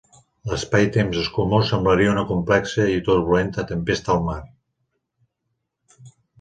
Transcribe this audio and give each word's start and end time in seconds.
L'espaitemps 0.51 1.19
escumós 1.23 1.69
semblaria 1.73 2.15
una 2.15 2.25
complexa 2.31 2.87
i 2.95 3.05
turbulenta 3.11 3.69
tempesta 3.75 4.15
al 4.17 4.27
mar. 4.33 4.41